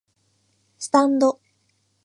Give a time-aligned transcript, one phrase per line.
[0.79, 1.39] スタンド